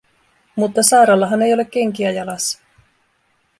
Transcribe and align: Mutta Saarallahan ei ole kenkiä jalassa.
Mutta 0.55 0.83
Saarallahan 0.83 1.41
ei 1.41 1.53
ole 1.53 1.65
kenkiä 1.65 2.11
jalassa. 2.11 2.61